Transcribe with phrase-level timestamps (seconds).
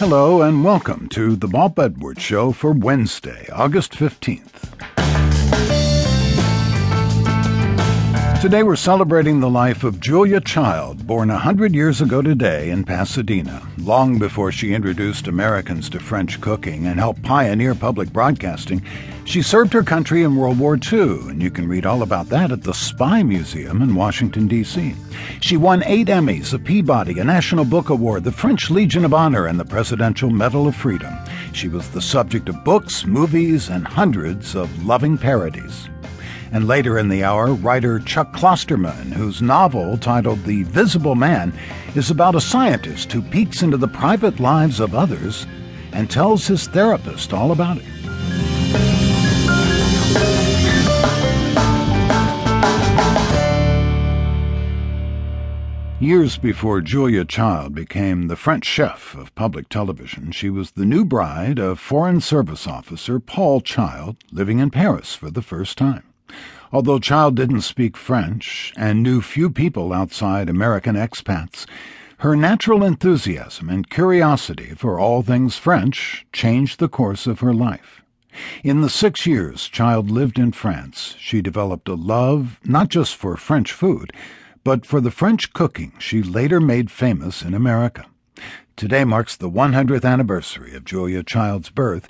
[0.00, 4.59] Hello and welcome to the Bob Edwards Show for Wednesday, August 15th.
[8.40, 12.84] Today we're celebrating the life of Julia Child, born a hundred years ago today in
[12.84, 18.82] Pasadena, long before she introduced Americans to French cooking and helped pioneer public broadcasting.
[19.26, 22.50] She served her country in World War II, and you can read all about that
[22.50, 24.94] at the Spy Museum in Washington, D.C.
[25.42, 29.48] She won eight Emmys, a Peabody, a National Book Award, the French Legion of Honor,
[29.48, 31.14] and the Presidential Medal of Freedom.
[31.52, 35.89] She was the subject of books, movies, and hundreds of loving parodies.
[36.52, 41.52] And later in the hour, writer Chuck Klosterman, whose novel, titled The Visible Man,
[41.94, 45.46] is about a scientist who peeks into the private lives of others
[45.92, 47.84] and tells his therapist all about it.
[56.00, 61.04] Years before Julia Child became the French chef of public television, she was the new
[61.04, 66.09] bride of Foreign Service officer Paul Child, living in Paris for the first time.
[66.72, 71.66] Although Child didn't speak French and knew few people outside American expats,
[72.18, 78.02] her natural enthusiasm and curiosity for all things French changed the course of her life.
[78.62, 83.36] In the six years Child lived in France, she developed a love not just for
[83.36, 84.12] French food,
[84.62, 88.04] but for the French cooking she later made famous in America.
[88.76, 92.06] Today marks the 100th anniversary of Julia Child's birth,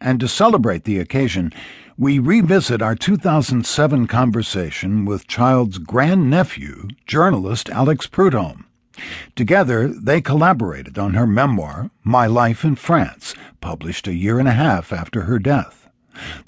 [0.00, 1.52] and to celebrate the occasion,
[2.00, 8.66] we revisit our 2007 conversation with Child's grandnephew, journalist Alex Prudhomme.
[9.34, 14.52] Together, they collaborated on her memoir, My Life in France, published a year and a
[14.52, 15.88] half after her death.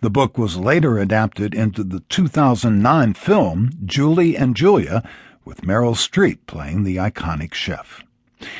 [0.00, 5.02] The book was later adapted into the 2009 film Julie and Julia,
[5.44, 8.04] with Meryl Streep playing the iconic chef.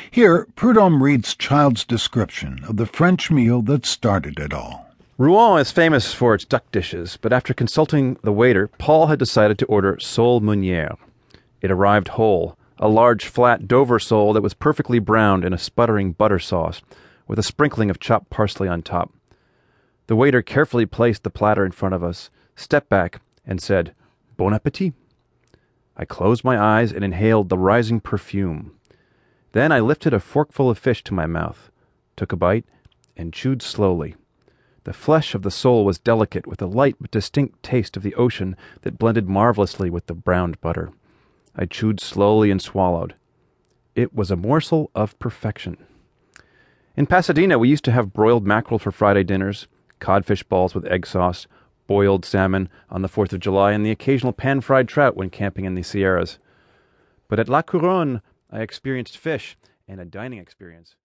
[0.09, 4.90] Here, Prudhomme reads Child's description of the French meal that started it all.
[5.21, 9.59] Rouen is famous for its duck dishes, but after consulting the waiter, Paul had decided
[9.59, 10.97] to order sole meunière.
[11.61, 16.13] It arrived whole, a large flat Dover sole that was perfectly browned in a sputtering
[16.13, 16.81] butter sauce,
[17.27, 19.13] with a sprinkling of chopped parsley on top.
[20.07, 23.93] The waiter carefully placed the platter in front of us, stepped back, and said,
[24.37, 24.95] Bon appetit.
[25.95, 28.71] I closed my eyes and inhaled the rising perfume.
[29.51, 31.69] Then I lifted a forkful of fish to my mouth,
[32.15, 32.65] took a bite,
[33.15, 34.15] and chewed slowly.
[34.83, 38.15] The flesh of the sole was delicate, with a light but distinct taste of the
[38.15, 40.91] ocean that blended marvelously with the browned butter.
[41.55, 43.13] I chewed slowly and swallowed.
[43.95, 45.77] It was a morsel of perfection.
[46.97, 49.67] In Pasadena, we used to have broiled mackerel for Friday dinners,
[49.99, 51.45] codfish balls with egg sauce,
[51.87, 55.65] boiled salmon on the Fourth of July, and the occasional pan fried trout when camping
[55.65, 56.39] in the Sierras.
[57.27, 60.95] But at La Couronne, I experienced fish and a dining experience.